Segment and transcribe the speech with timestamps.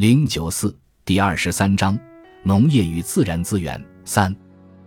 [0.00, 0.74] 零九四
[1.04, 1.94] 第二十三章
[2.42, 4.34] 农业与自然资源三。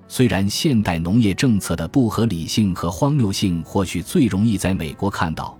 [0.08, 5.55] 虽然现代农业政策的不合理性和荒谬性或许最容易在美国看到，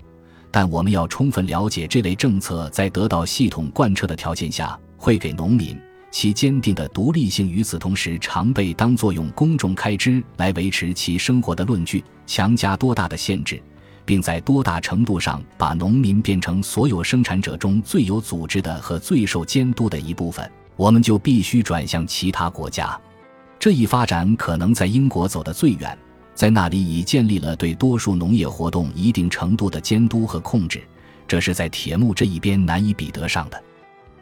[0.50, 5.80] 但我们要充分了解这类政策在得到系统贯彻的条件下，会给农民
[6.10, 7.48] 其坚定的独立性。
[7.48, 13.62] 与此同时，常被当作用公众开支来维持其生活的论据，强加多大的限制。
[14.06, 23.00] 并在多大程度上把农民变成所有生产者中最有组织的和最受监督的一部分，我们就必须转向其他国家。
[23.60, 25.98] 这一发展可能在英国走得最远，
[26.36, 30.84] 在那里已建立了对多数农业活动一定程度的监督和控制，
[31.28, 33.64] 这是在铁幕这一边难以比得上的。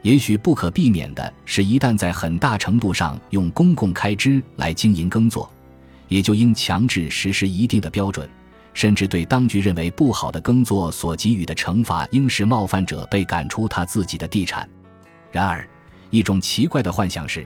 [0.04, 5.50] 也许不可避免的是，一旦在很大程度上用公共开支来经营耕作，
[6.08, 8.28] 也就应强制实施一定的标准。
[8.74, 14.68] 甚至对当局认为不好的耕作所给予的惩罚，应是冒犯者被赶出他自己的地产。
[15.32, 15.68] 然而，
[16.10, 17.46] 一种奇怪的幻想是：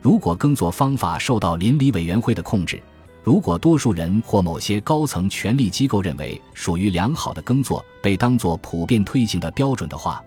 [0.00, 2.82] 如果耕作方法受到邻里委员会的控制，
[3.22, 10.22] 如果多数人或某些高层权力机构认为属于良好的耕作被当作普遍推行的标准的话，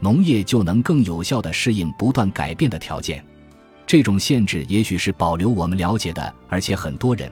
[0.00, 3.24] 农业就能更有效地适应不断改变的条件。
[3.86, 7.30] 这种限制也许是保留我们了解的，而且很多人。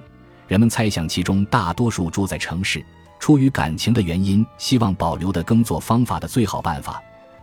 [0.48, 2.82] 人们猜想，其中大多数住在城市，
[3.20, 7.00] 出于感情的原因，希望保留的耕作方法的最好办法，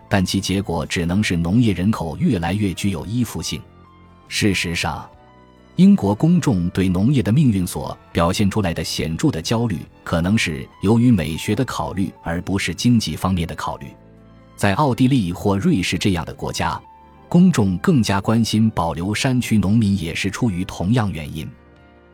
[0.10, 3.62] 但其结果只能是农业人口越来越具有依附性。
[4.28, 5.08] 事实上，
[5.76, 13.86] 英国公众对农业的命运所表现出来的显著的焦虑，可能是由于美学的考虑，而不是经济方面的考虑。
[14.56, 16.82] 在奥地利或瑞士这样的国家，
[17.30, 21.48] 公众更加关心保留山区农民，也是出于同样原因。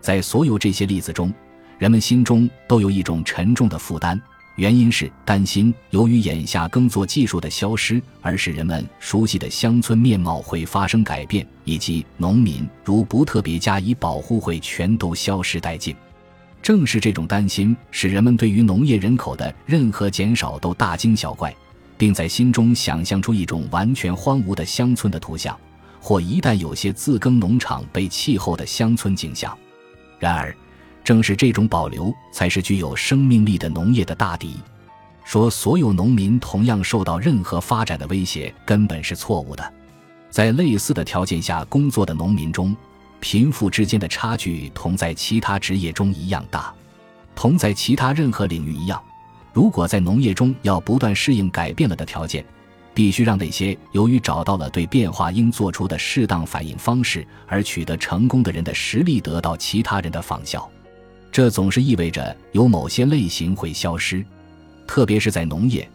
[0.01, 1.31] 在所有这些例子中，
[1.77, 4.19] 人们心中都有一种沉重的负担，
[4.55, 15.95] 原因是担心由于眼下耕作技术的消失，而使人们熟悉的乡村面貌会发生改变，以及农民如不特别加以保护，会全都消失殆尽。
[16.61, 21.55] 正是这种担心，使人们对于农业人口的任何减少都大惊小怪，
[21.97, 25.57] 并在心中想象出一种完全荒芜的乡村的图像，
[25.99, 29.57] 或一旦有些自耕农场被气候的乡村景象。
[30.21, 30.55] 然而，
[31.03, 34.57] 正是这种保留，才是具有生命力的农业的大敌。
[35.23, 39.73] 说所有农民同样受到任何发展的威胁，根本是错误的。
[40.29, 42.77] 在类似的条件下工作的农民中，
[43.19, 46.71] 贫富之间的差距同在其他职业中一样大，
[47.33, 49.01] 同在其他任何领域一样。
[49.51, 52.45] 如果在农业中要不断适应改变了的条件，
[52.93, 60.69] 必须让那些由于找到了对变化应做出的适当反应方式而取得成功的人的实力得到其他人的仿效，
[61.31, 64.25] 这总是意味着有某些类型会消失，
[64.85, 65.89] 特别是在农业，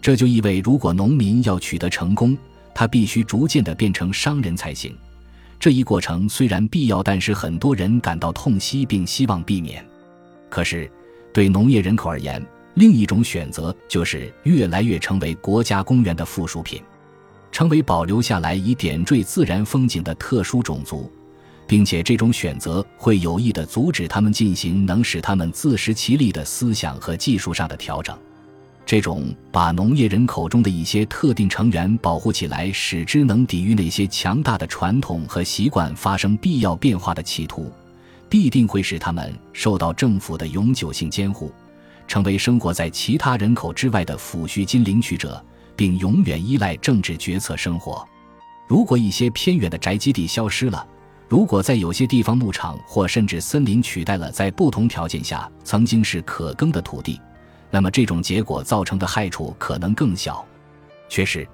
[0.00, 2.36] 这就意味如果农民要取得成功，
[2.72, 4.96] 他必须逐渐的变成商人才行。
[5.58, 9.84] 这一过程虽然必要，但是很多人感到痛惜并希望避免。
[10.48, 10.88] 可是，
[11.32, 12.40] 对农业人口而言，
[12.76, 16.82] 另一种选择就是越来越成为国家公园的附属品，
[17.50, 21.10] 成为保留下来以点缀自然风景的特殊种族，
[21.66, 28.14] 并且这种选择会有意地阻止他们进行能使他们自食其力的思想和技术上的调整。
[28.84, 37.72] 这种把农业人口中的一些特定成员保护起来，使之能抵御那些强大的传统和习惯发生必要变化的企图，
[38.28, 41.50] 必定会使他们受到政府的永久性监护。
[42.06, 45.44] 成为生活在其他人口之外的抚恤金领取者，
[45.74, 48.06] 并永远依赖政治决策生活。
[48.68, 50.86] 如果一些偏远的宅基地消失了，
[51.28, 57.20] 如果在有些地方牧场或甚至森林取代了在不同条件下曾经是可耕的土地，
[57.70, 60.44] 那么这种结果造成的害处可能更小。
[61.08, 61.46] 确实，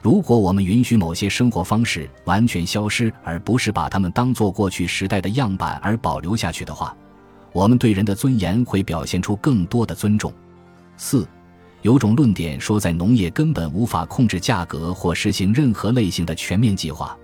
[0.00, 6.96] 如果我们允许某些生活方式完全消失，而不是把它们当作过去时代的样板而保留下去的话，
[7.52, 10.32] 我们对人的尊严会表现出更多的尊重。
[10.96, 11.26] 四，
[11.82, 17.16] 有种论点说，在农业根本无法控制价格或实行任何类型的全面计划，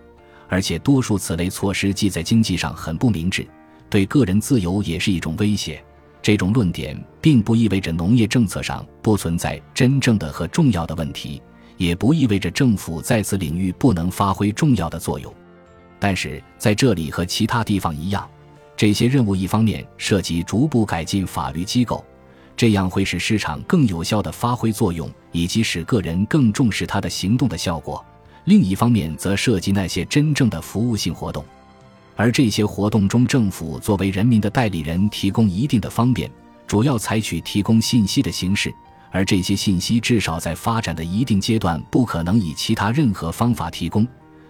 [0.49, 3.47] 而且多数此类措施既在经济上很不明智，
[3.91, 5.83] 对个人自由也是一种威胁。
[6.23, 11.43] 这种论点并不意味着农业政策上不存在真正的和重要的问题，
[11.77, 15.33] 也不意味着政府在此领域不能发挥重要的作用。
[15.99, 18.27] 但是在这里和其他地方一样。
[18.77, 22.05] 这些任务一方面涉及逐步改进法律机构，
[22.57, 28.05] 这样会使市场更有效地发挥作用，以及使个人更重视他的行动的效果；
[28.45, 31.45] 另一方面则涉及那些真正的服务性活动，
[32.17, 36.31] 而这些活动中，政府作为人民的代理人提供一定的方便，
[36.67, 38.75] 主要采取提供信息的形式，
[39.13, 44.07] 而这些信息至少在发展的一定阶段不可能以其他任何方法提供。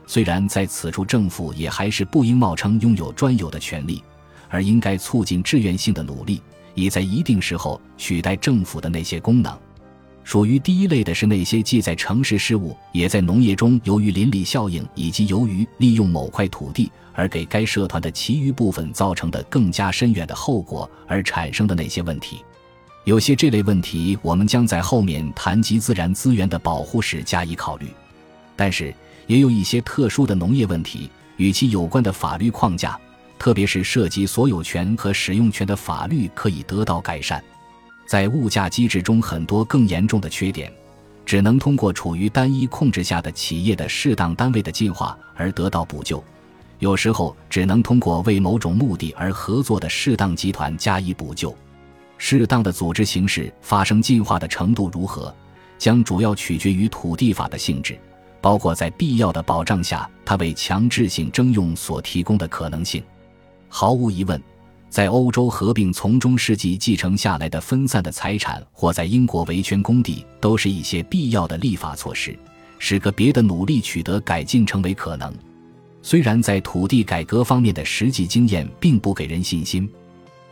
[0.06, 4.02] 虽然在此处，政府也还是不应冒称拥有专有的权利，
[4.54, 6.40] 而应该促进志愿性的努力，
[6.76, 9.52] 以在一定时候取代政府的那些功能。
[10.22, 22.38] 属于第一类的是那些既在城市事务，也在农业中由于邻里效应以及由于利用某块土地而给该社团的其余部分造成的更加深远的后果而产生的那些问题。
[23.02, 27.88] 有些这类问题，我们将在后面谈及自然资源的保护时加以考虑。
[28.54, 28.94] 但是，
[29.26, 32.96] 也有一些特殊的农业问题，与其有关的法律框架，
[33.44, 37.44] 特别是涉及所有权和使用权的法律，可以得到改善。
[38.06, 40.72] 在物价机制中，很多更严重的缺点，
[41.26, 46.24] 只能通过处于单一控制下的企业的适当单位的进化而得到补救；
[46.78, 51.54] 有时候，只能通过为某种目的而合作的适当集团加以补救。
[52.16, 55.34] 适当的组织形式发生进化的程度如何，
[55.76, 57.98] 将主要取决于土地法的性质，
[58.40, 63.04] 包括在必要的保障下，它为强制性征用所提供的可能性。
[63.76, 64.40] 毫无疑问。
[64.88, 72.38] 在欧洲合并从中世纪继承下来的分散的财产，或在英国维权工地，都是一些必要的立法措施，
[72.78, 75.34] 使个别的努力取得改进成为可能。
[76.02, 79.90] 虽然在土地改革方面的实际经验并不给人信心，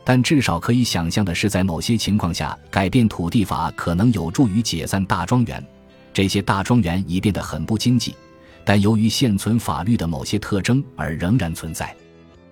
[0.03, 5.65] 但至少可以想象的是，在某些情况下，改变土地法可能有助于解散大庄园。
[6.13, 8.17] 这些大庄园已变得很不经济，
[8.65, 11.95] 但由于现存法律的某些特征而仍然存在。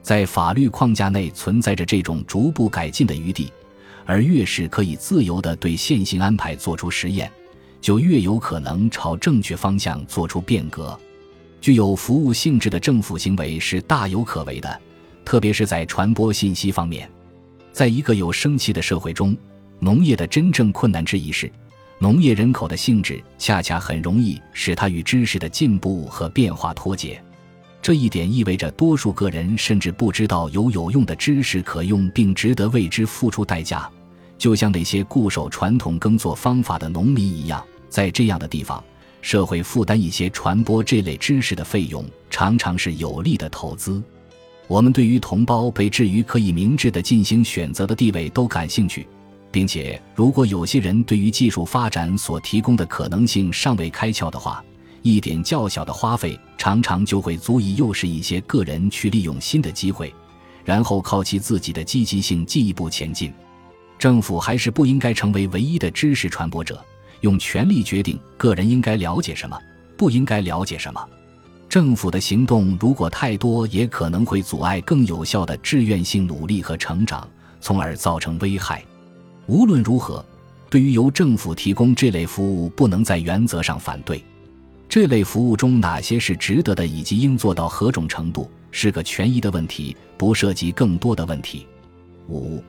[0.02, 3.52] 在法律框架内存在着这种逐步改进的余地，
[4.06, 7.31] 而越是可以自由地对现行安排做出实验，
[7.81, 10.99] 就越有可能朝正确方向做出变革。
[11.61, 14.81] 具有服务性质的政府行为是大有可为的，
[15.25, 17.08] 特别是在传播信息方面。
[17.70, 19.37] 在一个有生气的社会中，
[19.79, 21.52] 农业的真正困难之一是，
[21.99, 27.23] 农业人口的性质恰恰很容易使它与知识的进步和变化脱节。
[27.82, 33.91] 这一点意味着，多数个人甚至不知道有有用的知识可用，并值得为之付出代价。
[34.37, 38.82] 就像那些固守传统耕作方法的农民一样，在这样的地方，
[39.23, 44.03] 社会负担一些传播这类知识的费用，常常是有利的投资。
[44.67, 49.06] 我们对于同胞被置于可以明智的进行选择的地位都感兴趣，
[49.50, 54.65] 并且，如果有些人对于技术发展所提供的可能性尚未开窍的话，
[55.02, 60.14] 一点较小的花费，常常就会足以诱使一些个人去利用新的机会，
[60.64, 63.32] 然后靠其自己的积极性进一步前进。
[63.99, 66.82] 政府还是不应该成为唯一的知识传播者，
[67.20, 69.58] 用权力决定个人应该了解什么，
[69.97, 71.06] 不应该了解什么。
[71.69, 77.29] 政府的行动如果太多，也可能会阻碍更有效的志愿性努力和成长，
[77.61, 78.82] 从而造成危害。
[79.47, 80.25] 无论如何，
[80.69, 84.23] 对于由政府提供这类服务，不能在原则上反对。
[84.90, 91.64] 这类服务中哪些是值得的，以及应做到何种程度，是个权宜的问题，不涉及更多的问题。
[92.28, 92.60] 五，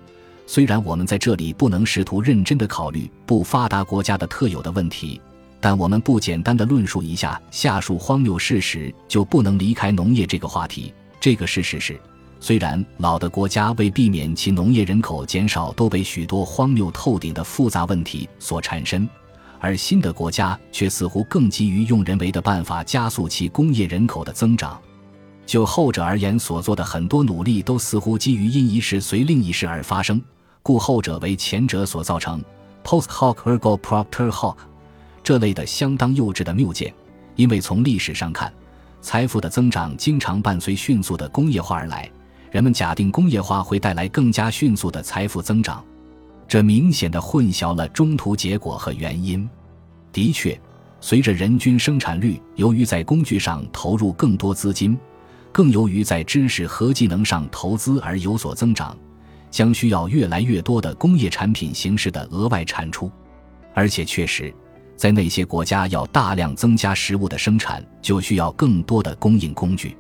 [0.46, 5.20] 虽然我们在这里不能试图认真的考虑不发达国家的特有的问题，
[5.60, 10.94] 但我们不简单的论述一下下述荒谬事实，就不能离开农业这个话题。
[11.20, 12.00] 这个事实是，
[12.40, 19.10] 虽然老的国家为避免其农业人口减少，都被许多荒谬透顶的复杂问题所缠身。
[19.62, 24.82] 而新的国家却似乎更急于用人为的办法加速其工业人口的增长。
[25.46, 30.20] 就后者而言，所做的很多努力都似乎基于因一事随另一事而发生，
[30.64, 32.44] 故后者为前者所造成。
[32.84, 34.56] Post hoc ergo propter hoc
[35.24, 36.92] 这类的相当幼稚的谬见，
[37.36, 38.52] 因为从历史上看，
[39.02, 42.10] 财富的增长经常伴随迅速的工业化而来。
[42.50, 45.84] 人们假定工业化会带来更加迅速的财富增长。
[46.48, 49.50] 这明显的混淆了中途结果和原因。
[50.12, 50.60] 的确，
[51.00, 54.98] 随着人均生产率由于在工具上投入更多资金，
[55.52, 58.98] 更由于在知识和技能上投资而有所增长，
[59.50, 63.12] 将需要越来越多的工业产品形式的额外产出。
[63.74, 64.54] 而且，确实，
[64.98, 69.96] 在那些国家要大量增加食物的生产，就需要更多的供应工具。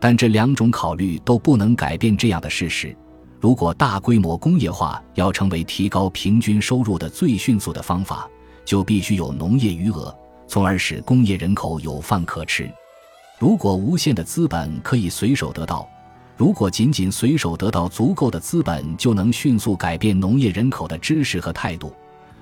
[0.00, 2.96] 但这两种考虑都不能改变这样的事实。
[3.38, 8.28] 如果大规模工业化要成为提高平均收入的最迅速的方法，
[8.64, 10.14] 就必须有农业余额，
[10.46, 12.70] 从而使工业人口有饭可吃。
[13.38, 15.88] 如果无限的资本可以随手得到，
[16.36, 21.92] 如果仅仅随手得到足够的资本就能迅速改变农业人口的知识和态度，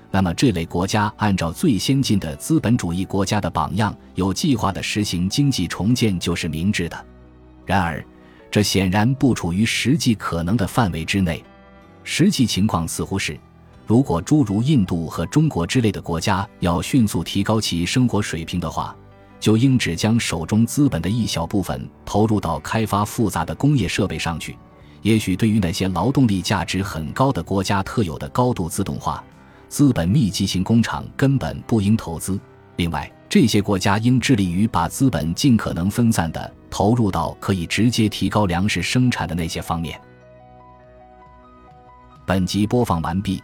[0.09, 7.05] 那么这类国家按照最先进的资本主义国家的榜样，有计划地实行经济重建就是明智的。
[7.65, 8.03] 然而。
[8.53, 11.41] 这显然不处于实际可能的范围之内。
[12.03, 13.39] 实际情况似乎是，
[13.91, 18.95] 如果诸如印度和中国之类的国家要迅速提高其生活水平的话，
[19.37, 24.57] 就应只将手中资本的一小部分投入到开发复杂的工业设备上去。
[25.01, 29.21] 也许对于那些劳动力价值很高的国家特有的高度自动化、
[29.67, 32.39] 资本密集型工厂根本不应投资。
[32.77, 39.99] 另外，这些国家应致力于把资本尽可能分散地投入到可以直接提高粮食生产的那些方面。
[42.25, 43.43] 本集播放完毕，